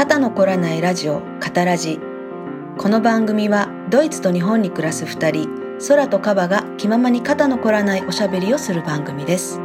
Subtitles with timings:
[0.00, 2.00] 肩の凝らないラジオカタラジ。
[2.78, 5.46] この番組はドイツと日本に暮らす2人
[5.86, 9.60] 空とカバが気ままに肩の凝らないおしゃべりをする番組です。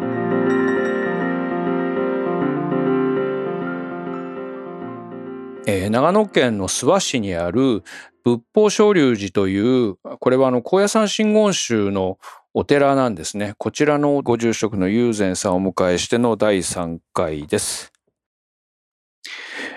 [5.67, 7.83] えー、長野県の諏訪市にある
[8.25, 12.17] 仏法昇龍寺というこれはあの高野山真言宗の
[12.53, 13.53] お寺なんですね。
[13.57, 17.94] こちらのご住職の友禅さんをお迎えしての第3回です。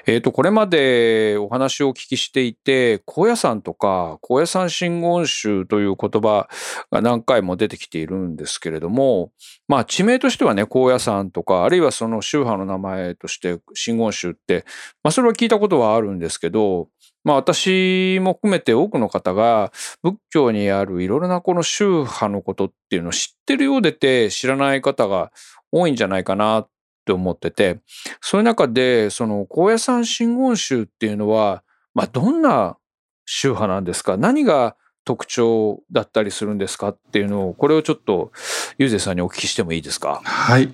[0.09, 6.49] えっ、ー、と、これまでお話をお聞きしていて、高野山とか、高野山真言宗という言葉
[6.91, 9.33] が何回も出てきているんですけれども、
[9.69, 14.65] まあ、地名としてはね、高野山とか、あるいはその宗派の名前として真言宗って、
[15.03, 16.89] まあ、それは聞いたことはあるんですけど、
[17.25, 19.71] まあ私も含めて多くの方が
[20.03, 25.31] 仏教にあるいろいろなこの宗派のことっていうのを知ってるようでて知らない方が
[25.71, 26.67] 多いんじゃないかな
[27.09, 27.81] って思ってて、
[28.21, 31.63] そういう中で、その高野山真言宗っていうのは、
[31.95, 32.77] まあ、どんな
[33.25, 34.19] 宗派なんですか？
[34.19, 38.31] 何が特徴だったりするんですかっていうのを、これをちょっと、
[38.77, 40.21] ゆうぜさんにお聞きしてもいいですか？
[40.23, 40.71] はい。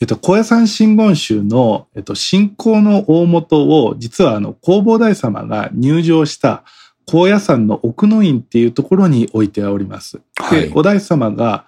[0.00, 6.64] えっと、高野山真言宗の、えっと、信仰の大元を、実はあの、弘法大様が入場した
[7.06, 10.20] 高野山の奥の院っていうところに置いております。
[10.36, 11.66] はい、で、お大師様が、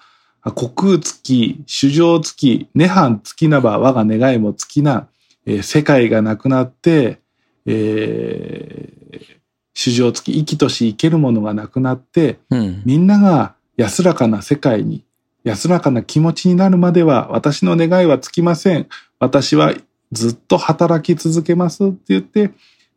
[0.51, 5.09] 虚空月き、主情月き、涅槃月きなば我が願いも尽きな、
[5.47, 7.21] えー、世界がなくなって、
[7.67, 9.39] えー、
[9.75, 15.05] 主情月き、生きとし生けるものがなくなって、うん、みんなが安らかな世界に、
[15.45, 18.89] 安らかな気持ちになるまでは私の願いは尽きません。
[19.19, 19.75] 私は
[20.13, 22.51] ずっと働き続けますって言って、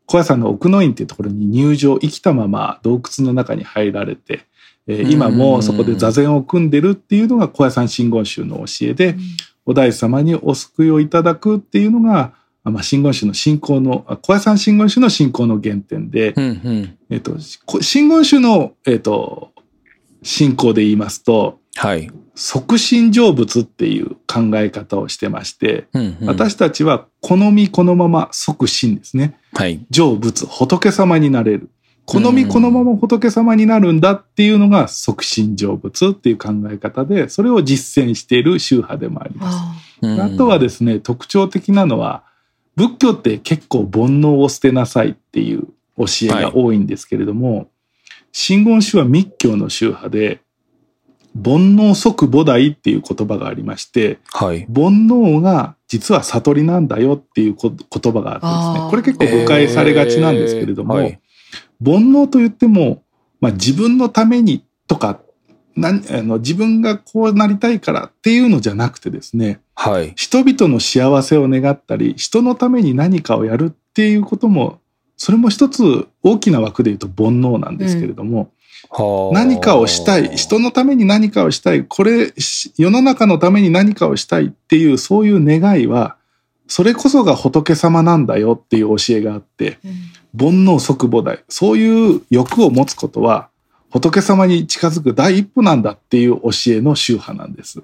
[0.06, 4.42] 小屋さんの奥の院っていうところに入場、生きたまま洞窟の中に入られて、
[4.88, 9.16] え今もそこで座禅を組んでるっていうのが小屋さん真言宗の教えで、
[9.66, 17.38] お大師様にお救いをいただくっていうのが、まあ、真言宗の信仰の、小屋さん真言宗の信仰の原点で、うんうん、えっと、
[17.82, 19.52] 真言宗の、えっと、
[20.24, 29.38] 信仰で言いますと、はい、即身成仏っていう考え方をしてまして、うんうん、私たちは好みこのまま即身ですね。
[29.54, 31.70] はい、成仏、仏様になれる。
[32.06, 39.58] 好みこのまま仏様になるんだっていうのが即身成仏っていう考え方で、それを実践している宗派でもあります。
[40.22, 42.24] あとはですね、特徴的なのは、
[42.76, 45.68] 仏教って結構煩悩を捨てなさいっていう
[45.98, 47.68] 教えが多いんですけれども、はい、
[48.32, 50.42] 真言宗は密教の宗派で、
[51.34, 61.20] 煩悩即菩提っていう言葉がありまして、はい、煩悩が実は悟りなんだよっていう言葉があってですね、これ結構誤解されがちなんですけれども、はい
[61.84, 63.04] 煩悩と言っても、
[63.40, 65.20] まあ、自分のためにとか
[65.76, 74.80] 何あの自分がこうなりたいからっていうのじゃなくてですね、はい、人々の幸せを願ったり人のために何かをやるっていうことも
[75.18, 78.52] それも一つ大きな枠で言うと煩悩なんですけれども、
[78.98, 82.34] うん、何かをしたい人のために何かをしたいこれ
[82.78, 86.18] 世の中のために何かをしたいっていうそういう願いは
[86.72, 89.92] それこそが仏様なんだよっていう教えがあって、うん
[90.34, 91.44] 煩悩即菩提。
[91.50, 93.50] そういう欲を持つことは、
[93.90, 97.84] 仏様に近づく第一歩なんだっていう教えの宗派なんです。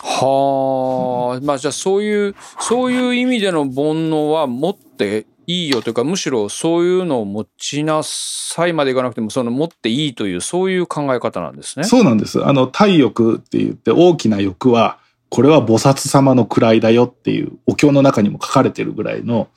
[0.00, 11.86] はあ、まあじゃあそういう、そういう意味での煩悩は持っていいよというか、むしろそういうのを持ちなさいまでいかなくても、その持っていいという、そういう考え方なんですね。
[11.86, 12.44] そうなんです。
[12.44, 14.98] あの、体欲って言って大きな欲は、
[15.30, 19.48] これは菩薩様の位だよっていうお経の中にも書かれてるぐらいの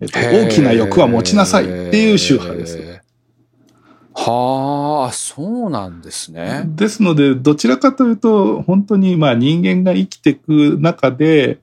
[0.00, 3.00] えっと、大きな欲は持ちなさいっていう宗派です。
[4.14, 6.64] はあ、そうなんですね。
[6.66, 11.58] ですので、どちらかというと、本当にまあ人間が生きていく中で、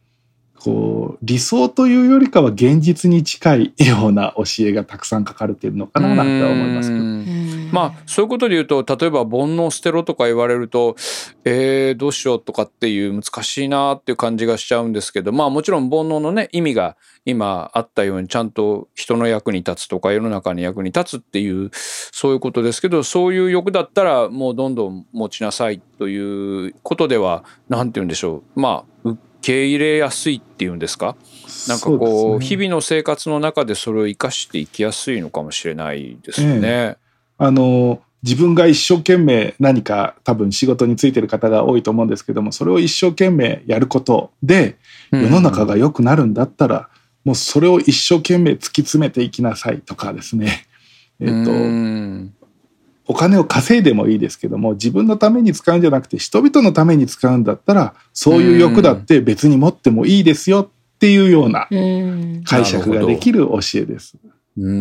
[0.66, 7.46] こう、理想というよりかは現実に近いような教えがたくさん書かれているのかななんて思いますけど。
[7.72, 10.96] まあそういうことで言うと例えば煩悩捨てろとか言われると
[11.44, 28.60] えー、どうしようとかっていう難しいなっていう感じがしちゃうんですけどまあもちろん煩悩のね意味が今あったようにちゃんと人の役に立つとか世の中に役に立つっていうそういうことですけどそういう欲だったらもうどんどん持ちなさいということでは何て言うんでしょう。
[28.60, 28.95] まあ
[29.46, 31.16] 受け入れやすいっていうんですか？
[31.68, 36.68] なんかこう、ね、日々の生活の中でそれを生かしていきやすいのかもしれないですね。
[36.68, 36.98] ええ。
[37.38, 44.78] あの、自分が一生懸命何か多分仕事についてる方が多いと思うんですけども、それを一生懸命やることで、
[45.12, 46.90] 世の中が良くなるんだったら、
[47.24, 50.66] もうそれを一生懸命突き詰めていきなさいとかですね。
[51.20, 51.52] えっ、と、
[53.08, 61.68] お金を稼いでもいいですけども、自分のために使うんじゃなくて、人々のために使うんだったら、そういう欲だって別に持ってもいいですよっていうような
[62.46, 64.18] 解釈ができる教えです。
[64.58, 64.72] うー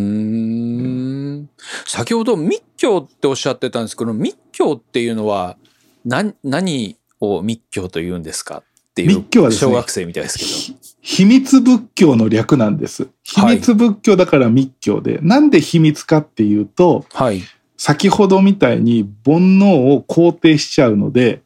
[1.42, 1.50] ん
[1.86, 5.56] 先ほど密教っておっしゃってたんですけど密教っていうのは
[6.04, 8.62] 何何を密教と言うんですかっ
[8.94, 10.50] ていう密教はですね小学生みたいですけど。
[10.50, 13.08] ひ秘密仏教の略なんです。
[13.24, 17.42] 秘はい密仏教だから密教で、なんで秘密かっていうと、はい。
[17.86, 21.42] 先ほどみたいに煩悩を肯定しちゃうので、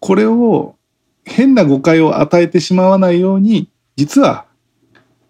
[0.00, 0.76] これを
[1.24, 4.44] 変な誤解を与えてしまわないように、実は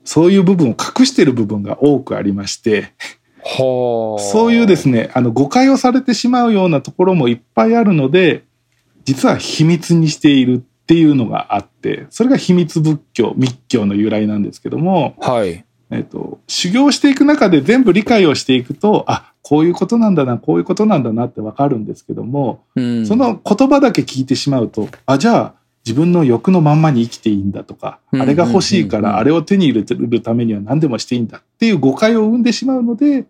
[0.02, 2.92] そういう部分を隠している部分が多くありまして、
[3.40, 4.20] はあ。
[4.20, 8.42] そういうですね、あの誤解をされてしまうようなところもいっぱいあるので、
[9.04, 15.64] 実は秘密にしているっていうのがあって、それが秘密仏教、密教の由来なんですけども、はい。
[15.92, 25.54] えっと、修行していく中で全部理解をしていくと、あ、こういうことなんだな、こういうことなんだなってわかるんですけども、うんその言葉だけ聞いてしまうと、あ、じゃあ
[25.86, 33.26] 自分の欲のまんまに生きていいんだとか、うんあれが欲しいからあれを手に入れるためには何でもしていいんだっていう誤解を生んでしまうので、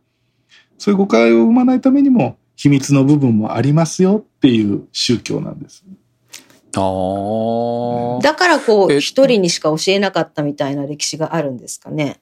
[0.79, 5.85] そういう誤解を生まないためにも秘密の部分もありますよっていう宗教なんです。
[6.77, 8.23] ああ。
[8.23, 12.21] だからこう、え一人にしか教えなかったみたいな歴史があるんですかね？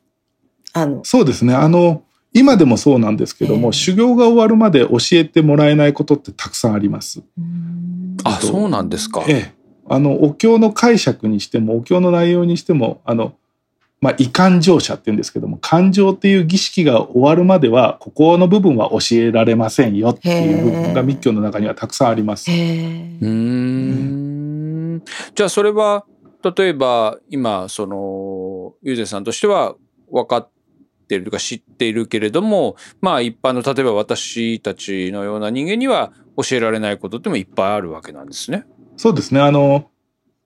[0.72, 1.54] あの、そうですね。
[1.54, 2.02] あの、
[2.38, 7.22] 今でもそうなんですけども、ええ修行が終わるまで教えてもらえないことってたくさんあります。
[8.24, 9.24] あ、そうなんですか。
[9.26, 9.54] ええ、
[9.88, 13.34] あのお経の解釈にしてもお経の内容にしてもあの、
[14.00, 22.50] まあ、遺憾乗車って言うんですけども感情っていう儀式が終わるまではここの部分は教えられませんよっていう部分が密教の中にはたくさんあります。
[22.50, 22.60] へうえ。
[23.22, 25.02] ーん。
[25.34, 26.04] じゃあそれは
[26.42, 29.74] 例えば今そのゆうぜさんとしては
[30.10, 30.50] 分かっ
[31.06, 38.66] ているか知っているけれどもまあ一般の例えば私たちのような人間には教えられないことってもいっぱいあるわけなんですね。
[38.96, 39.90] そうですねあの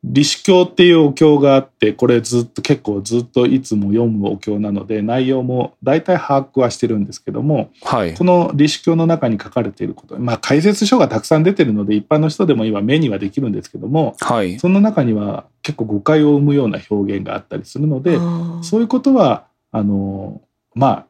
[0.02, 8.24] 理主経っていうお経があってこれずっと結構ずっといつも読むお経なので内容も大体把握はしてるんですけどもはいこ。
[8.24, 14.58] の理主経の中に書かれていることまあ解説書がたくさん出てるので一般の人でも今目にはできるんですけどもはい。
[14.58, 18.18] その中には結構誤解を生むような表現があったりするので、
[18.62, 20.40] そういうことは、あの、
[20.74, 21.06] まあ、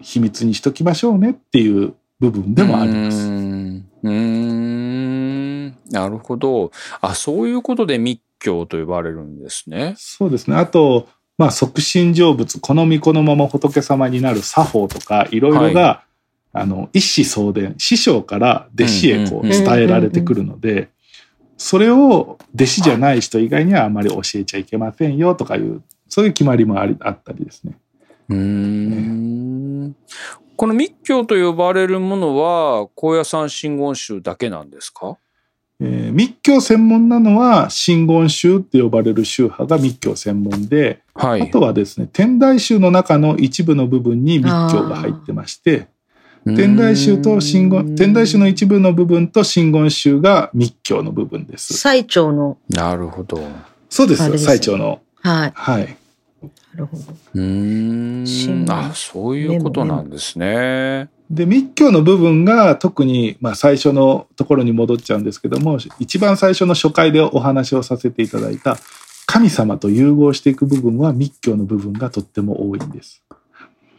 [0.00, 3.28] 秘密にしときましょうねっていう部分でもあります。
[3.28, 6.70] うーんなるほど。
[7.00, 9.94] あそういうことで密教と呼ばれるんですね。
[9.96, 10.56] そうですね。
[10.56, 11.08] あと、
[11.38, 16.04] まあ、即身成仏、この身このまま仏様になる作法とか、いろいろが、
[16.52, 20.90] あの、一子相伝、師匠から弟子へこうんう伝えられてくるので、
[21.56, 27.74] それを弟子じゃない人以外にはあまり教えちゃいけませんよとかいう、そういう決まりもありあったりですね。
[28.32, 29.96] うーん
[30.56, 35.18] この密教と呼ばれるものは高野山真言宗だけなんですか？
[35.80, 41.42] えー密教専門なのは真言宗って呼ばれる宗派が密教専門で、はい。
[41.42, 45.88] あとはですね天台宗の中の一部の部分に密教が入ってまして
[46.44, 51.74] 天台宗と真言天台宗の一部の部分と真言宗が密教の部分です。
[51.74, 53.38] 最長の、なるほど。
[53.38, 53.42] う
[53.88, 55.52] そうですですね最長のはい。
[55.54, 56.01] はいな
[56.76, 57.02] るほど。
[57.34, 58.70] ーん。
[58.70, 61.08] あ、そういうことなんですね。
[61.30, 68.76] で密教の部分が特に、まあ、最初のところに戻っちゃうんですけども一番最初の初回でお話をさせていただいた
[69.24, 73.22] 神様と融合していく部分は密教の部分がとっても多いんです。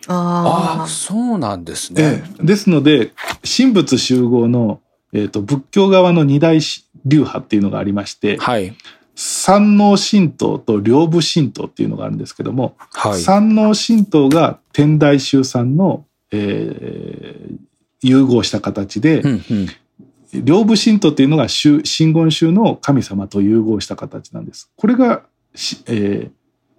[0.07, 2.24] ああ、あそうなんですえね。
[2.39, 4.81] えですので神仏集合の、
[5.12, 6.59] えー、と仏教側の二大
[7.05, 8.75] 流派っていうのがありましてはい。
[9.15, 13.22] 山王神道と両部神道っていうのがあるんですけども、はい。
[13.22, 17.58] 山王神道が天台宗さんの、えー
[18.05, 20.43] 融合した形で、うんうん。
[20.43, 24.70] 両部神道っていうのが宗真言宗の神様と融合した形なんです。
[24.75, 25.24] これが
[25.55, 26.32] し、えー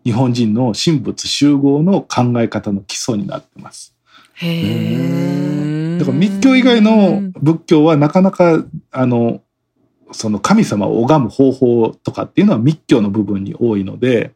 [0.04, 3.94] 日本人の神仏集合の考え方の基礎になってます。
[4.06, 4.44] あ。
[4.44, 5.98] へえ。
[5.98, 9.40] だから密教以外の仏教はなかなかあの
[10.14, 14.32] その神様を拝む方法とかっていうのは密教の部分に多いので、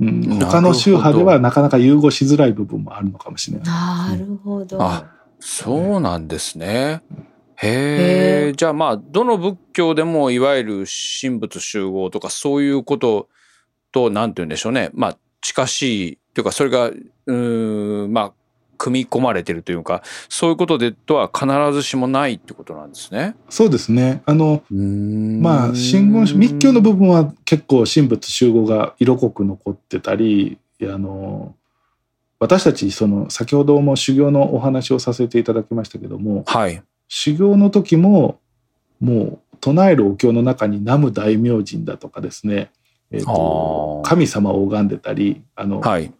[0.00, 4.18] うん、他の宗派ではなかなか融合しづらい部分もあるのかもしれない。
[4.18, 4.80] なるほど。
[4.80, 7.02] あそうなんですね。
[7.56, 8.52] へへえ。
[8.54, 10.84] じゃあまあどの仏教でもいわゆる
[11.20, 13.28] 神仏集合とかそういうこと
[13.92, 14.90] となんて言うんでしょうね。
[14.92, 18.32] まあ近しいというかそれがうーんまあ
[18.82, 23.36] 組み込まれてるというかそういうことでとは必ずしもないってことなんですね。
[23.48, 24.22] そうですね。
[24.26, 31.54] あのままあ真言宗密教の部分は結構神仏集合が色濃く残ってたりあの
[32.40, 36.82] 私たちその先ほども修行のお話をさせていただきましたけどもはい。
[37.06, 38.40] 修行の時も
[39.00, 42.72] もう唱えるお経の中に南無大明神だとかですね、
[43.12, 46.12] えーとあー神様を拝んでたりあの、はい。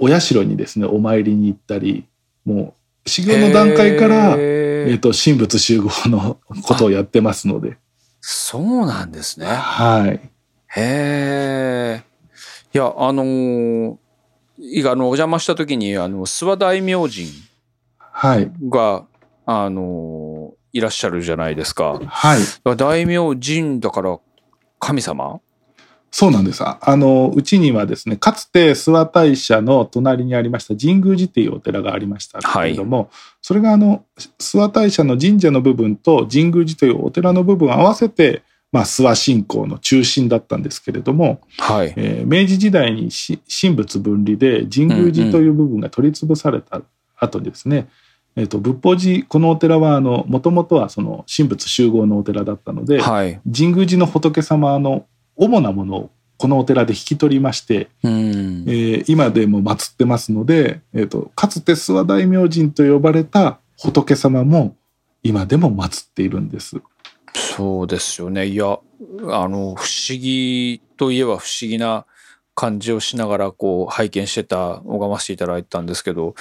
[0.00, 2.06] お社にですねお参りに行ったり
[2.44, 2.74] も
[3.06, 7.76] う修行の段階から、ええー、と神仏集合のことをやってますので
[8.20, 9.46] そうなんですね。
[9.46, 10.20] はい
[10.68, 12.02] へえ。
[12.72, 13.96] いやあのー
[14.58, 17.26] いやあのお邪魔した時にあの諏訪大明神
[17.98, 19.06] はいが
[19.46, 22.00] あのーいらっしゃるじゃないですか。
[22.06, 22.40] はい
[22.76, 24.18] 大明神だから
[24.78, 25.40] 神様
[26.10, 26.62] そうなんです。
[26.64, 34.04] ああの、うちにはですね、かつて諏訪大社の隣にありました神宮寺っていうお寺がありましたけれども、それがあの、
[34.38, 41.94] 諏訪大社の神社の部分と神宮寺というお寺の部分を合わせて、まあ、諏訪信仰の中心だったんですけれども、はい。
[41.96, 46.82] えー明治時代にし神仏分離で神宮寺という部分が取り潰された
[47.16, 47.88] 後にですね、
[48.36, 53.40] えー、と仏法寺このお寺はもともとはその神仏集合のお寺だったので、はい。
[53.52, 55.06] 神宮寺の仏様の
[55.40, 64.76] 主なものをこのお寺で引き取りまして、うんえー今でも祀ってますので、えー、とかつて諏訪大明神と呼ばれた仏様も
[65.22, 66.80] 今でも祀っているんです。
[67.34, 68.46] そうですよね。
[68.46, 68.78] いや、
[69.30, 72.06] あの、不思議といえば不思議な
[72.54, 76.34] 感じをしながら、こう、拝見してた、拝ませていただいたんですけど、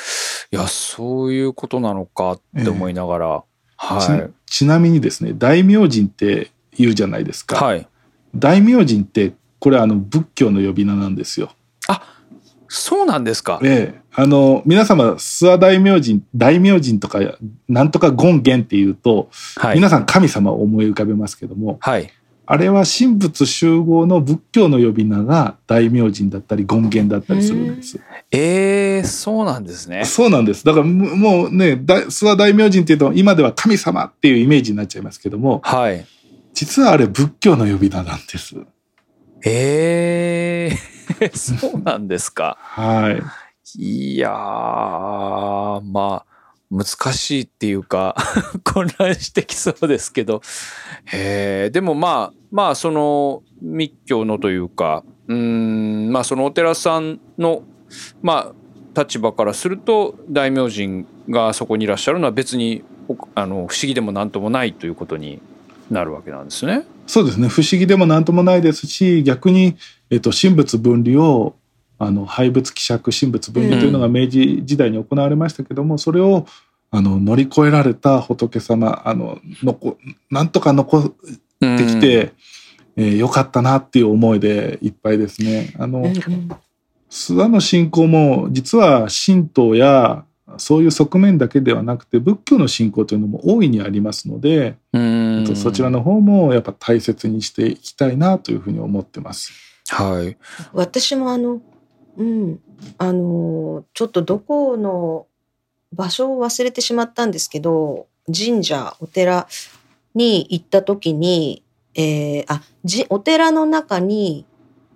[0.51, 3.43] いや、そういうことなのかって思いながら、
[3.81, 7.45] はちちなみにですね大明神って言うじゃないですい。
[7.45, 7.63] か。
[7.63, 7.87] はい。
[8.35, 11.51] 大明神ってこれあの仏教の呼び名なんですよ。
[12.69, 13.59] そうなんですか。
[13.63, 17.19] ええ、あの皆様諏訪大明神大明神とか
[17.67, 19.75] なんとか権現っていうと、はい。
[19.75, 22.13] 皆さん神様を思い浮かべますけどもはい。
[22.51, 27.99] あれは神仏集合の仏教の呼び名が大明神だったり権現だったりするんです。
[28.31, 30.05] えー、そうなんですね。
[30.05, 36.05] そうなんですだからももうね大諏訪大明神っていうと今では神様っていうイメージになっちゃいますけどもはい。
[36.59, 38.57] 実はあれ仏教の呼び名なんです。
[39.45, 42.57] えー、 そうなんですか。
[42.59, 43.23] はい
[43.77, 46.25] いやー、まあ、
[46.69, 48.13] 難しいっていうか、
[48.65, 50.41] 混乱してきそうですけど、
[51.05, 57.63] へーでもまあ、まあ、その密教のというか、うーん、まあ、そのお寺さんの、
[58.21, 65.41] まあ、立場からすると、大明神がそこにいらっしゃるのは別に、おあの、不思議でもなんともないということに
[65.89, 66.83] なるわけなんですね。
[67.07, 69.75] そうですね不思議でも何ともないですし逆に、
[70.11, 71.55] えっと、神仏分離を
[71.97, 76.45] あの廃仏希釈神仏分離というのが明治時代に行われましたけども、それを
[76.91, 79.97] あの乗り越えられた仏様あののこ
[80.31, 81.13] なんとか残って
[81.59, 82.33] きて、
[82.95, 85.73] えーよかったなっていう思いでいっぱいですね。
[85.79, 86.13] あの、うん
[87.09, 90.25] 諏訪の信仰も実は神道や
[90.57, 94.77] そういう側面だけではなくて仏教の信仰というのも大いにありますので、
[95.55, 99.51] そちらの方もやっぱ大切にしていきたいなというふうに思ってます。
[99.89, 100.37] はい。
[100.73, 101.61] 私もあの、
[102.17, 102.59] うん、
[102.97, 105.27] あの、ちょっとどこの
[105.93, 109.47] 場所を忘れてしまったんですけど、神社、お寺
[110.13, 111.63] に行った時に、
[111.95, 114.45] えーあ、じ、お寺の中に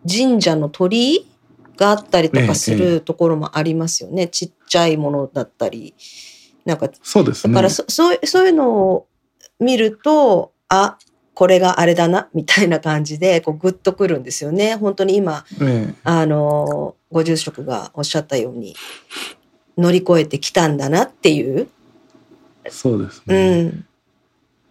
[0.08, 1.33] 神社の鳥居
[1.78, 4.28] があったりとかすええるところもありますよね。
[4.28, 5.94] ちっちゃいものだったり。
[6.66, 7.54] なんかそうですね。
[7.54, 9.08] だからそ、そういうそういうのを
[9.60, 10.98] 見ると、あ、
[11.34, 14.76] これがあれだな、みたいな感じで、こう、グッとくるんですよね。
[14.76, 18.76] 本当に今、ええあの、ご住職がおっしゃったように、
[19.78, 21.68] 乗り越えてきたんだなっていう。
[22.70, 23.62] そうですうね。
[23.64, 23.86] ん。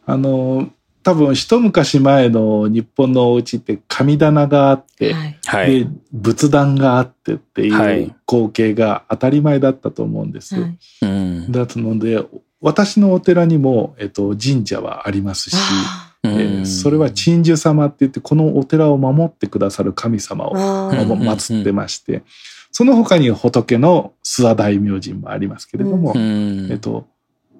[0.06, 0.70] あの
[1.02, 5.38] 多分一昔前の日本のお家って神棚があって、はい。
[5.44, 5.84] はい。
[5.84, 10.60] で仏壇があってってはいいう光景が当たり前だったと思うんです。
[10.60, 11.52] はいうん。
[11.52, 12.24] だったので
[12.60, 20.54] 私のお寺にも、えっと、神社はありますし、あえーそれは鎮守様って言ってこのお寺を守ってくださる神様を。
[20.54, 22.22] 祀ってまして、
[22.70, 27.08] その他に仏の諏訪大明神もありますけれども、うんえっと、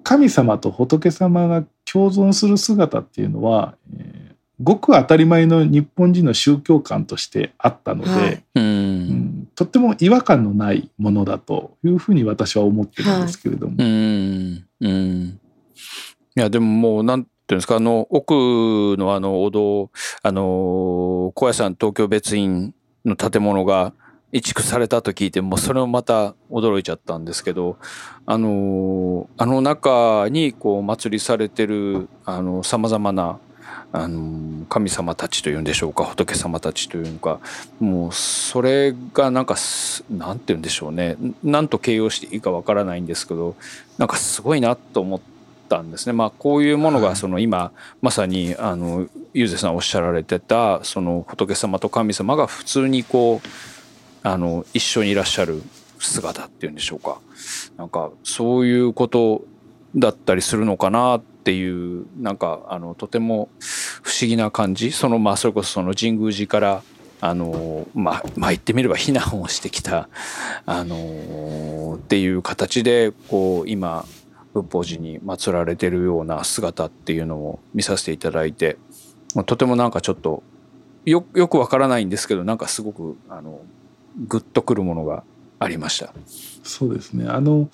[0.03, 4.23] 神様と仏様が共存する姿っていうのは、えー
[4.61, 8.43] ごく当たり前の日本人の宗教観としてあったので、はい。
[8.55, 8.63] うん。
[8.63, 14.65] うんとっても違和感のないものだというふうに私は思ってるんですけれども、うん。
[14.79, 15.39] うん。
[16.35, 18.33] いやでももうなんていうんですかあの奥
[18.97, 19.91] のあのお堂
[20.23, 22.73] あの高野山東京別院
[23.05, 23.93] の建物が
[24.33, 27.77] 移築されたと聞いてもうそれもまた驚いちゃったんですけど
[28.25, 32.09] あのあの中にこう祭りされてる
[32.63, 33.39] さまざまな
[33.91, 37.39] あの神様たちというんでしょうか仏様たちというのか
[37.79, 43.55] もうそれがなんかすなんて言うんでしょうねなんと形容していいかわからないんですけど
[43.99, 45.21] なんかすごいなと思っ
[45.69, 46.13] たんですね。
[46.13, 47.71] まあこういうものはいがその今
[48.01, 53.72] まさにあのゆうぜさんおっしゃられてたその仏様と神様が普通にこう
[54.23, 55.61] あの一緒にいらっしゃる
[55.99, 57.19] 姿っていうんでしょうか。
[57.77, 59.43] なんかそういうこと
[59.95, 63.49] だったりするのかなっていうなんかあのとても
[64.01, 64.91] 不思議な感じ。
[64.91, 66.83] そのまあそれこそその神宮寺から
[67.21, 70.09] あのまあまあ言ってみれば避難をしてきた
[70.65, 74.05] あのっていう形でこう今
[74.53, 78.77] 仏法寺に祀られてるような姿っていうのを見させていただいて
[79.45, 80.43] とてもなんかちょっと
[81.05, 83.61] よよくわからないんですけどなんかすごくあの
[84.27, 85.23] グッとくるものが
[85.59, 86.13] ありました。
[86.63, 87.69] そうですねあの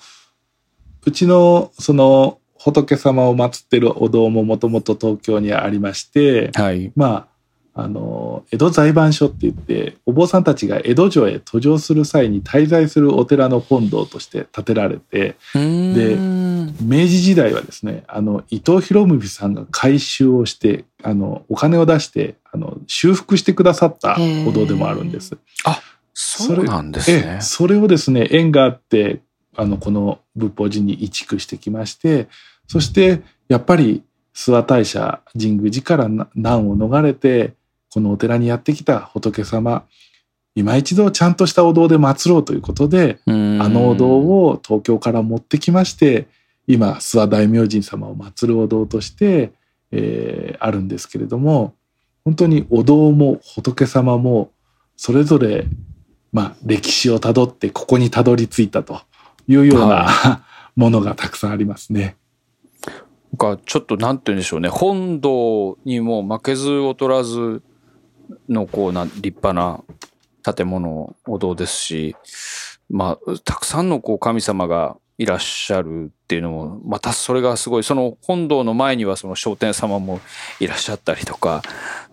[1.06, 7.30] うちのその仏様を祀ってるお堂ももともと東京にありまして、はい、まあ
[7.72, 16.16] あの江戸裁判所って言ってお坊さんたちが江戸城へ途上する際に滞在するお寺の本堂として建てられてで
[16.82, 24.16] 明治時代はですねあの伊藤博文さんが改修をしてあのお金を出してあの修復してくださった
[24.46, 25.38] お堂でもあるんです。
[25.64, 25.80] あ
[26.14, 27.38] そうなんですね。
[27.40, 29.20] それをですね縁があって
[29.56, 32.28] あのこの仏法寺に移築してきまして
[32.66, 34.02] そしてやっぱり
[34.34, 37.54] 諏訪大社神宮寺から難を逃れて
[37.92, 39.84] このお寺にやってきた仏様
[40.54, 46.26] 今一度ちゃんとしたお堂で祀ろうということであのお堂を東京から持ってきまして
[46.66, 49.52] 今諏訪大明神様を祀るお堂として、
[49.90, 51.74] えー、あるんですけれども
[52.24, 54.52] 本当にお堂も仏様も
[54.96, 55.64] それぞれ、
[56.32, 59.00] まあ、歴史をたどってここにたどり着いたと
[59.48, 60.42] いうような、は
[60.76, 62.16] い、 ものがたくさんありますね。
[63.36, 67.62] がちょっとなんて言うんでしょうね本堂にも負けず劣らず
[68.48, 69.82] のこうな立派な
[70.42, 72.16] 建物お堂ですし
[72.88, 80.18] まあたくさんのこう神様がいらっしゃるっていうのもまたそれがすごいその本堂の前にはその商店様も
[80.60, 81.60] いらっしゃったりとか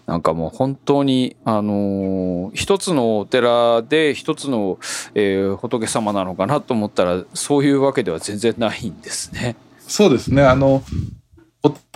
[0.06, 4.78] なんかもう本当にあのー、一つのお寺で一つの、
[5.16, 9.56] えー、仏様なのかなと思ったらそういうわけでは全然ないんですね。
[9.80, 10.84] そうですねあの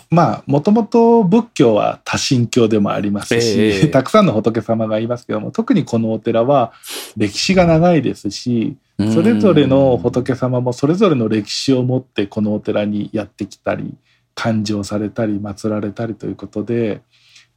[0.09, 6.71] まあもともと仏教は多神教でもありますし、えー、たくさんの仏様がいますけども特にこのお寺は
[7.17, 8.77] 歴史が長いですし
[9.13, 13.95] それぞれの仏様もそれぞれの歴史を持ってこのお寺にやってきたり
[14.35, 17.01] 勘定されたり祀られたりということで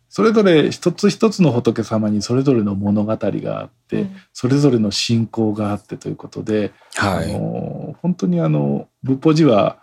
[0.08, 9.78] それぞれ一つ一つの仏様にそれぞれの物語があって、うん、それぞれの信仰があってということで、はい、あの本当にあの仏法寺は、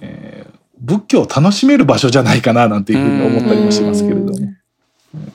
[0.00, 4.38] えー、仏教を楽しめる場所じゃないかななんていうふうに思ったりもしますけれども。
[4.38, 4.44] い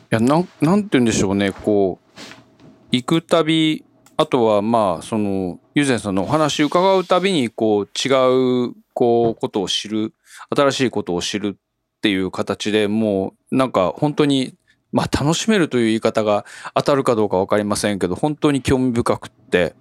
[0.09, 1.51] やなんなんて言うんでしょうね。
[1.51, 2.07] こう
[2.93, 3.83] 行くたび
[4.17, 10.13] あとはまあその友禅さんのお話伺うたびにこう違うこうことを知る
[10.55, 14.55] 新しいことを知るっていう形でもうなんか本当に
[14.91, 19.75] まあ楽しめるという言い方が当たるかどうか分かりませんけど本当に興味深くって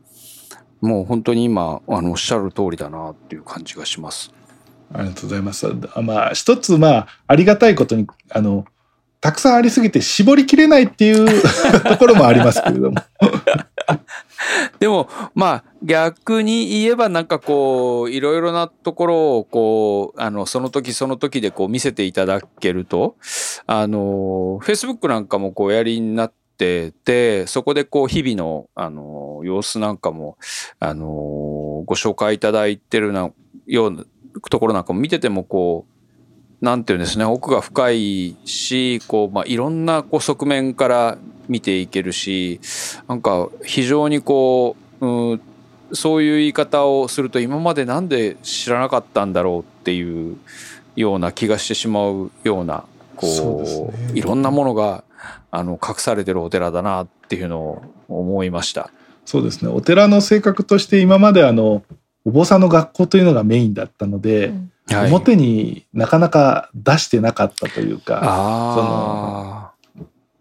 [0.81, 4.33] もう本当に今あのおっしゃる通りだなっていう感じがします。
[4.93, 5.67] ありがとうございます。
[6.03, 8.65] まあ、一つ、まあ、ありがたいことに、あの、
[9.21, 11.43] たくさんありすぎて絞りきれないっていう
[11.83, 12.97] ところもありますけれども。
[14.79, 23.17] でも、まあ、逆に言えばなんかこう、いろいろなところをこう、あの、その時その時でこう見せていただけると、
[23.67, 30.37] あの、Facebook なんかもこうやりになってて、そこでこう日々の、あの、様子なんかも、
[30.81, 31.07] あの、
[31.87, 33.31] ご紹介いただいてるな、
[33.67, 34.05] ような、
[34.51, 41.19] ところなんかも見ててもこうなんていうんですね奥が深いしこう、まあ、いろんなこう側面から
[41.49, 42.61] 見ていけるし
[43.09, 45.41] なんか非常にこう、うん、
[45.93, 50.37] そういう言い方をすると今までなんで知らなかったんだろうっていう
[50.97, 52.85] ような気がしてしまうような
[53.17, 55.05] こう、ね、いろんなものが
[55.51, 58.91] あの隠されてるお寺だなっていうのを思いました。
[59.25, 59.71] そうですね。
[59.71, 61.83] お寺の性格として今まであの
[62.25, 64.73] お坊さんの学校というのがメインだったので、うん。
[64.89, 68.21] はい、表になかなか出してなかったというか
[68.77, 69.66] その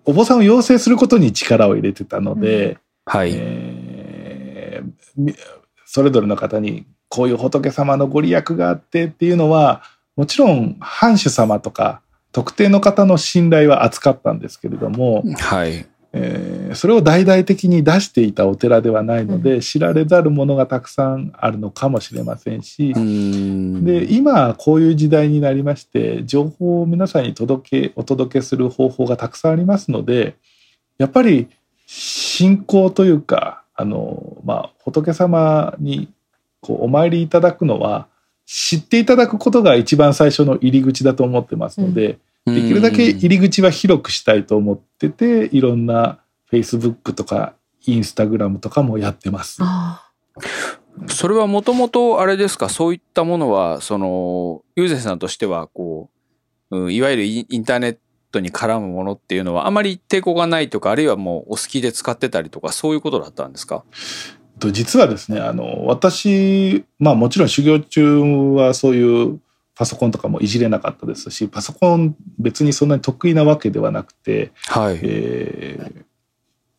[0.06, 3.32] お坊さんを養成することに力を入れてたので、うん、はい。
[3.36, 5.36] えー、
[5.86, 9.84] それぞれの方にこういう仏様のご利益があってっていうのは
[10.16, 15.86] もちろん藩主様とか特定の方の信頼は厚かったんですけれども、はい
[16.18, 22.94] えー、それを大々的に出していたお寺ではないので、うん、知られざるものがたくさんあるのかもしれませんし
[23.84, 30.38] で今こういう時代になりまして情報を皆さんに届けお届けする方法がたくさんありますので
[30.98, 31.50] やっぱり
[31.86, 36.08] 信仰というかあの、まあ、仏様に
[36.62, 38.08] こうお参りいただくのは
[38.46, 42.12] 知っていただくことが一番最初の入り口だと思ってますので。
[42.12, 46.20] うんできるだけ入り口は広くしたいと思ってていろんな
[46.52, 47.56] Facebook とか
[47.86, 49.62] インスタグラムとかもやってます。
[51.08, 52.70] それはもともとあれですか？
[52.70, 56.10] そういったものはそのユーゼさんとしてはこ
[56.72, 57.98] う、うん、いわゆるインターネッ
[58.32, 63.84] トに絡むものっていうのはあまり抵抗がないとかあるいはもうお好きで使ってたりとかそういうことだったんですか？
[64.72, 68.20] 実はですねあの私まあもちろん修行中
[68.54, 69.42] はそういう
[69.76, 75.00] パソコンとかもいじれなかったですしパソコン別にそんなに得意なわけではなくて、はい。
[75.04, 75.92] え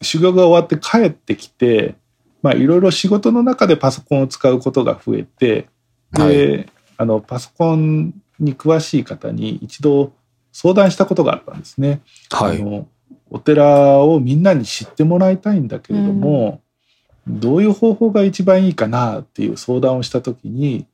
[0.01, 1.97] ー、修行が終わって帰ってきて
[2.43, 5.69] まあいろいろ仕事の中でパソコンを使うことが増えて
[6.13, 6.33] で、は
[6.63, 10.13] い、あのパソコンに詳しい方に一度
[10.53, 12.01] 相談したことがあったんですね。
[12.31, 12.89] はい、あの
[13.31, 16.63] お寺をみんなに知ってもらいたいんだけれども、
[17.27, 20.87] うん、どういう方法が一番いいかなっていう相談をした時に、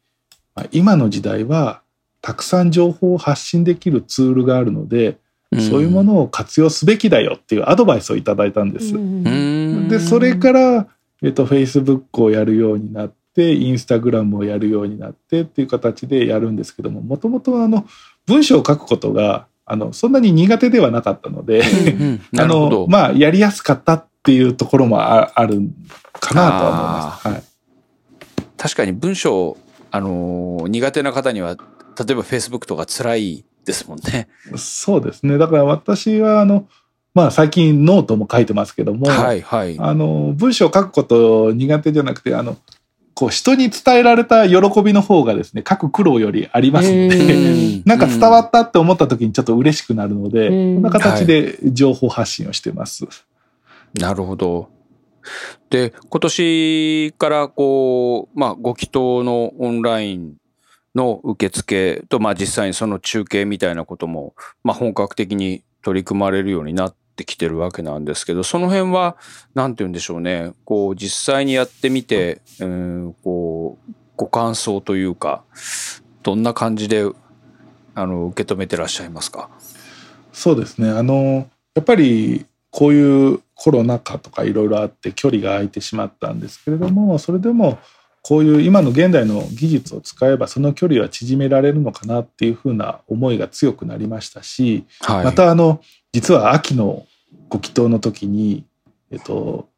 [0.54, 1.82] まあ、今の時代は
[2.22, 5.18] たくさん情報を発信できるツールがあるので、
[5.50, 8.94] うん、そういうものを活用すべきだよっていうアドバイスをいただいたんです。
[8.94, 10.88] うん、でそれから、
[11.22, 17.86] えっと、Facebook をやるようになってインスタグラムをやるようになってっていう形でやるんですけどももともとあの
[18.26, 21.62] 文章を書くことがあのそんなに苦手ではなかったので
[22.38, 25.60] あのまあやりやすかったっていうところもある
[26.20, 27.28] かなとは思います。
[27.28, 27.42] はい、
[28.56, 29.56] 確かに文章
[29.90, 31.56] あの苦手な方には
[31.98, 34.28] 例えばフェイスブックとか辛いですもんね。
[34.56, 35.38] そうですね。
[35.38, 36.68] だから私はあの、
[37.14, 42.56] まあ最近ノートも書いてますけども、はいはい、あの文章を書くこと苦手じゃなくて、あの、
[43.14, 53.04] こう人に伝えられた喜びの方がですね、書く苦労よりありますので、なんか伝わったって思った時にちょっと嬉しくなるので、こんな形で情報発信をしてます。
[53.04, 53.10] は
[53.96, 54.70] い、なるほど。
[55.70, 60.34] で、今年からこう、まあ、ご祈祷のオンライン
[60.94, 69.16] の受付と、まあ、実際にその中継みたいなことも、まあ、本格的に取り組まれるようになってきてるわけなんですけどその辺は
[69.54, 70.52] 何て言うんでしょうね。
[70.64, 75.44] こう実際にやってみて、うん、こうご感想というか
[76.22, 77.10] どんな感じで
[77.94, 79.50] あの受け止めてらっしゃいますか？
[80.32, 80.90] そうですね。
[80.90, 87.78] あのやっぱりこういうコロナ禍とかいろいろあって距離が空いてしまったんですけれどもそれでも
[88.22, 95.80] こういう今の現代の技術を使えばその距離は縮められるのかなっていうふうな思いが強くなりましたし、はい、またあの
[96.12, 97.04] 実は秋の
[97.48, 98.64] ご祈祷の時に、
[99.10, 99.68] えっと、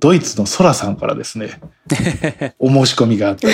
[0.00, 1.60] ドイツのソラさんからですね
[2.58, 3.48] お申し込みがあった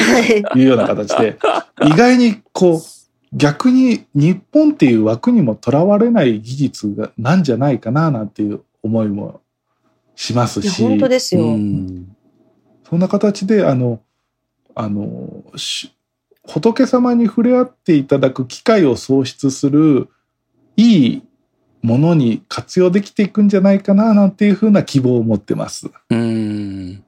[0.53, 1.39] というような形で
[1.87, 2.81] 意外にこう
[3.33, 9.41] 逆に日本っていう枠にもとらわれない技術がなんじゃないかななんていう思いも
[10.17, 14.01] しますし本当ですよ、そんな形であの
[14.75, 15.45] あの
[16.47, 20.09] 仏様に触れ合っていただく機会を創出する
[20.77, 21.23] いい
[21.83, 25.91] ものに活用できていくんじゃないかななんていうふうな希望を持ってます。
[26.11, 27.05] うん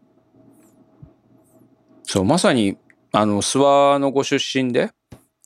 [2.04, 2.76] そうまさに
[3.12, 4.90] あの諏訪のご出身で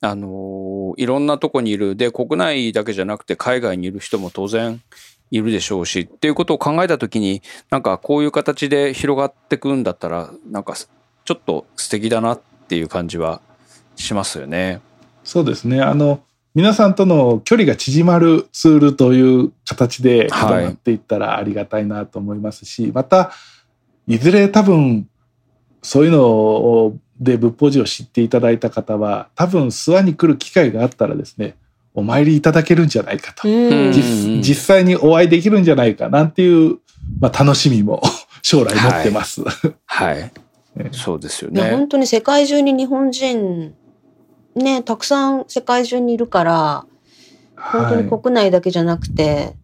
[0.01, 4.81] あのいろんなとこにいるで国内だけじゃなくて海外にいる人も当然
[5.31, 10.75] いるでしょうしっていうことを考えた時になんかこういう形で広がってくんだったらなんか
[11.27, 13.41] ちょっと素敵だなっていう感じは
[13.97, 14.79] しますよね。
[15.25, 15.81] そうですね。
[15.81, 16.21] あの、
[16.55, 23.33] 皆さんとの距離が縮まるツールという形で広がっていったらありがたいなと思いますし、はい、また、
[24.07, 25.09] いずれ多分、
[25.81, 31.57] そういうのをで仏法寺を知っていただいた方は、多分諏訪に来る機会があったらですね、
[31.93, 33.49] お参りいただけるんじゃないかと。
[33.49, 36.77] 実際にお会いできるんじゃないかなんていう、
[37.19, 38.01] まあ、楽しみも
[38.41, 39.43] 将来持ってます。
[39.43, 40.31] はい、はい
[40.91, 41.71] そうですよね。
[41.71, 43.75] 本当に世界中に日本人、
[44.55, 46.85] ね、たくさん世界中にいるから、
[47.55, 49.55] 本当に国内だけじゃなくて、はい、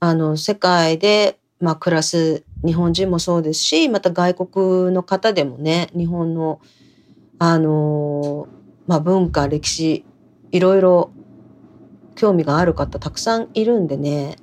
[0.00, 6.60] あの、世界で、まあ、暮らす日本人もそうですし、また外国の方でもね、日本の、
[7.38, 8.48] あの、
[8.86, 10.04] まあ、文化、歴史、
[10.50, 11.12] いろいろ
[12.14, 14.36] 興味がある方たくさんいるんでね、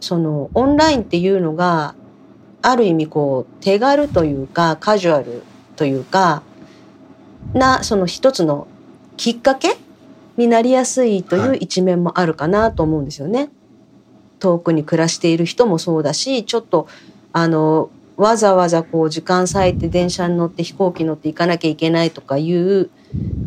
[0.00, 1.94] その、オンラインっていうのが、
[2.60, 5.42] ある意味こう、手軽というか、カジュアル
[5.78, 6.42] というか
[7.54, 8.66] なその一つの
[9.16, 9.76] きっかけ
[10.36, 13.38] になりやすいという一面もあるかなと思うんですよね。
[13.38, 13.50] はい、
[14.38, 16.88] 遠くに暮らしている人もそうだしちょっと
[17.32, 22.90] あのわざわざこう時間割いて電車に乗って飛行機乗って行かなきゃいけないとかいう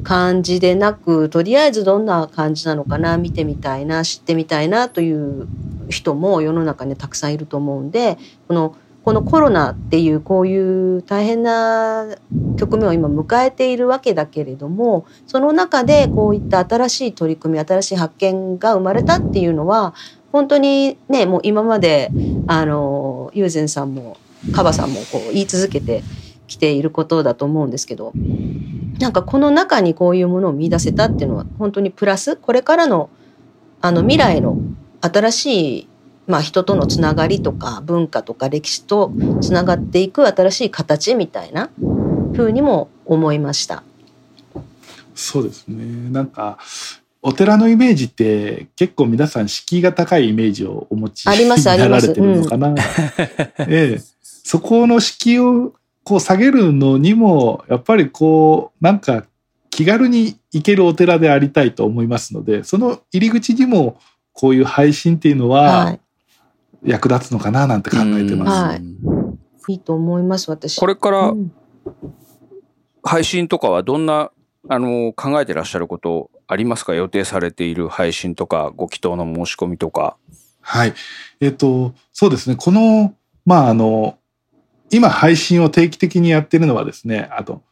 [0.04, 5.48] 感じでなくとりあえずどんな感じなのかな見てみたいな知ってみたいなという
[5.90, 8.18] 人も世の中にたくさんいると思うんで
[8.48, 12.06] このこのコロナっていうこういう大変な
[12.58, 19.96] 局面を今迎えているわけだけれどもその中でこういった新しい取り組み新しい発見が生まれたっていうのは
[20.32, 22.12] 本当にねもう今まで
[22.48, 24.18] あの友禅さんも
[24.54, 26.04] カバさんもこう言い続けて
[26.48, 28.14] きていることだと思うんですけど
[29.00, 32.36] なんかこの中にこういうものを見出せたっていうのは本当にプラス？
[32.36, 33.10] これからの
[33.82, 34.58] あの未来の
[35.02, 35.88] 新しい、
[36.32, 41.70] まあ、人とのつながりとか文化とか歴史とつながっていく新しい形みたいな
[42.34, 43.84] 風にも思いました。
[45.14, 46.10] そうですね。
[46.10, 46.58] なんか
[47.22, 52.76] お寺のイメージって結構皆さん敷居が高いイメージをお持ちになられてるのかな。
[53.68, 55.74] ええ、そこの敷居を
[56.06, 59.26] こう下げるのにもやっぱりこうなんか
[59.70, 64.00] 気軽に行けるお寺でありたいと思いますのでその入り口にも
[64.32, 65.98] こういう配信っていうのは
[66.84, 68.52] 役立つのかななんて考えてます。
[68.52, 68.84] はい、
[69.68, 70.80] いいと思います私。
[70.80, 71.34] これから
[73.04, 74.32] 配信とかはどんな
[74.70, 76.94] あの考えてらっしゃることありますか？
[76.94, 80.18] 予定されている配信とかご祈祷の申し込みとか。
[80.62, 80.94] はい。
[81.40, 82.56] えっ、と、そうですね。
[82.56, 83.16] この、
[83.46, 84.18] まあ、あの、
[84.92, 87.64] 今配信を定期的にやってるのはですね、あと、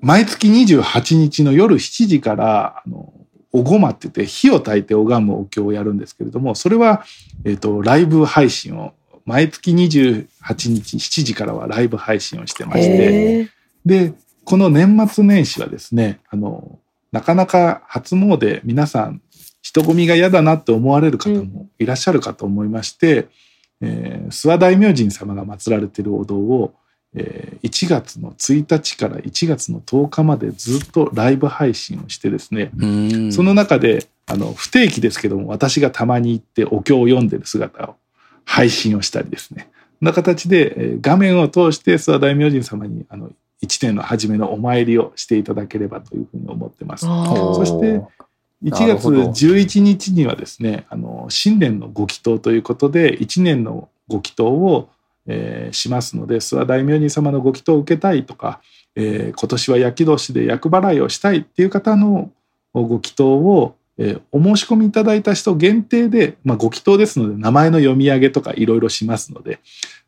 [0.00, 3.12] 毎月28日の夜7時から、あの、
[3.52, 7.04] おごまって言って火を焚いて拝むお経をやるんですけれども、それは、
[7.44, 8.94] えっ、と、ライブ配信を、
[9.26, 13.48] 毎月28日7時からはライブ配信をしてまして、
[13.84, 14.12] で、
[14.44, 16.78] この年末年始はですね、あの、
[17.12, 19.20] なかなか初詣皆さん
[19.62, 23.28] 人混みが嫌だなって思われる方もいらっしゃるかと思いまして、
[23.80, 26.74] うん、えー、諏訪大明神様が祀られているお堂を、
[27.14, 32.70] えー、1月の1日から1月の10日までずっとライブ配信をしてですね、
[33.32, 37.96] その中であの不定期ですけども私がたまに行ってお経を読んでる姿を
[38.44, 39.70] 配信をしたりですね。
[39.98, 43.30] そんな形で画面を通して諏訪大明神様にあの
[43.62, 47.06] 1年の初めのお参りをしていただければというふうに思ってます。
[47.06, 48.00] そして
[48.62, 54.90] 1月11日にはですねあの新年のご祈祷ということで1年のご祈祷を、
[55.30, 58.60] えー、しますので諏訪大明神様のご祈祷を受けたいとか、
[58.96, 62.32] えー、今年は焼き年で厄払いをしたいっていう方の
[62.74, 69.60] ご祈祷を、えー、お申し込みいただいた人限定で、まあ、ご祈祷ですので名前の読み上げとかいろいろしますので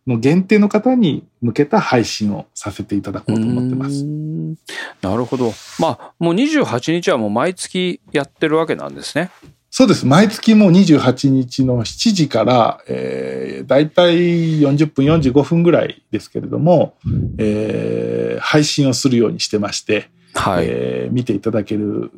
[0.07, 4.05] の限定の方に向けた配信をさせていただこうと思ってます。
[5.01, 5.53] なるほど。
[5.79, 9.31] まあもう28日はもう毎月やってるわけなんですね。
[9.75, 10.05] そうです。
[10.05, 16.99] 毎月もう28日の7時から、えー、大体40分45分ぐらいですけれども、
[17.39, 22.11] えー、配信をするようにしてまして、はいえー、見ていただける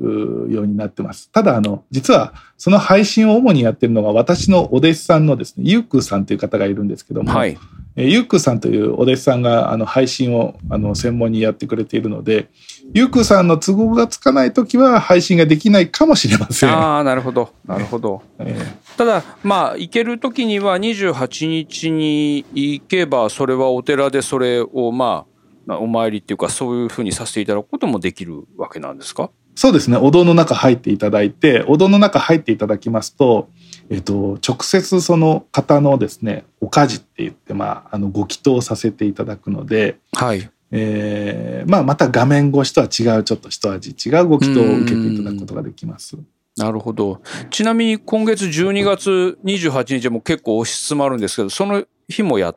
[0.48, 1.30] ようになってます。
[1.30, 7.58] ただ、あの、実はその配信を主にやってるのが私のお弟子さんのですね、ゆうくさんという方がいるんですけども、はい、
[7.96, 12.48] えー、ゆうくさんというお弟子さんがあの配信をあの専門にやってくれているので、
[12.92, 16.70] ゆうくさんの都合がつかない時は配信ができないかもしれません。
[16.70, 17.52] ああ、なるほど。
[17.66, 18.22] なるほど。
[18.38, 25.33] えー、ただ、まあ、行ける時には28日に行けば、それはお寺でそれを、まあ、
[25.68, 29.30] お参りっていうかそういうふうにさせていただくこともできるわけなんですか？
[29.54, 33.48] そうですねお堂の中入っていただいてお堂の中入っていただきますと、
[33.88, 46.16] えっと、直接その方のですねお家事って言って、まあ、あのご祈祷させていただくので、はいえーまあ、また画面越しとは違うちょっと一味違うご祈祷を受けていただくことができます。
[46.56, 47.20] なるほど。
[47.50, 52.56] ちなみに今月12月28日も結構押し詰まるんですけど、その日もやっ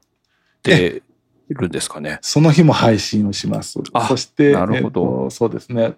[0.64, 1.02] てい
[1.54, 2.20] るんですかね。
[2.22, 3.80] その日も配信をします。
[4.08, 5.94] そして、なるほど、えそうですね。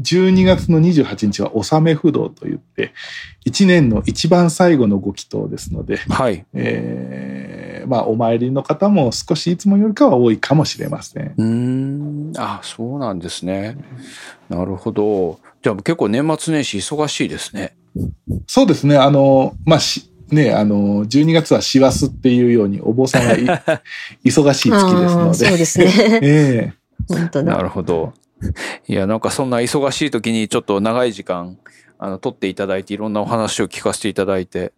[0.00, 2.92] 12月の28日は納め不動といって、
[3.46, 6.44] 1年の一番最後のご祈祷ですので、はい。
[6.52, 11.34] えー、まあ、お参りの方も少しいつもよりかは多いかもしれません。
[11.36, 12.32] うん。
[12.36, 13.76] あ、そうなんですね。
[14.48, 15.38] なるほど。
[15.62, 17.76] じゃあ結構年末年始忙しいですね。
[18.48, 18.96] そうですね。
[18.96, 23.62] あの、まあ、し、ね、あの、12月は師走っていうようにお坊さんが
[24.24, 25.34] 忙しい月ですので。
[25.34, 25.92] そうですね。
[26.22, 27.56] ええー、本当だ。
[27.56, 28.12] なるほど。
[28.88, 31.58] いや、なんかそんな忙しい時にちょっと長い時間、
[31.98, 34.72] あの、取っていただいて、いろんなお話を聞かせていただいて、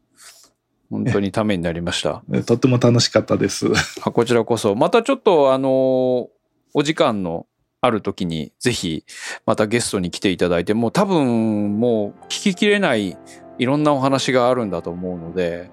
[0.90, 2.22] 本当にためになりました。
[2.44, 3.68] とっても楽しかったです。
[4.02, 4.74] こちらこそ。
[4.74, 6.28] またちょっと、あの、
[6.74, 7.46] お時間の
[7.80, 9.04] ある時に、ぜひ、
[9.46, 13.16] またゲストに来ていただいて、もう多分、もう聞ききれない
[13.58, 15.70] いろんなお話があるんだと思うので、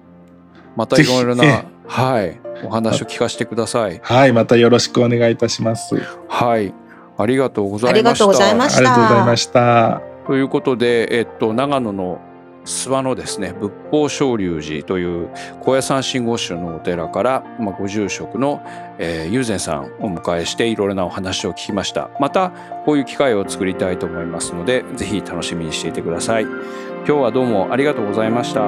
[0.76, 4.00] またいろいろな、はい、お話を聞かせてください。
[4.02, 5.96] はい、またよろしくお願いいたします。
[6.28, 6.72] はい、
[7.18, 7.98] ありがとうございました。
[7.98, 8.78] ありがとうございました。
[8.78, 10.02] ありがとうございました。
[10.26, 12.20] ということで、えっと、長野の
[12.64, 18.62] 諏訪のですね仏法昇龍寺という高野山信号宗のお寺から、まあ、ご住職の、
[18.98, 22.10] えー、友禅さんをお迎えしていろいろなお話を聞きました。
[22.20, 22.52] また
[22.84, 26.44] こういう機会を作りたいと思いますのでぜひ楽しみにしていてください。
[26.44, 28.60] 今日はどうもありがとうございました。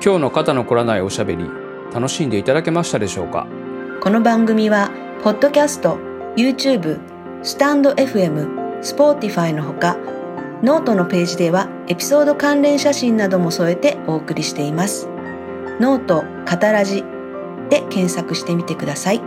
[0.00, 1.44] 今日の肩の凝らないおしゃべり
[1.92, 3.48] 楽しんでいただけましたでしょうか？
[4.00, 4.90] この番組は、
[5.22, 5.98] ポッドキャスト、
[6.36, 7.00] YouTube、
[7.42, 9.96] stand.fm、Spotify のほか、
[10.62, 15.08] ノートのページではエピソード関連写真なども添えてお送りしています。
[15.80, 17.02] note、カタラジ
[17.68, 19.20] で検索してみてください。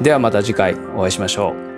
[0.00, 1.73] ではまた次回お会いしましょう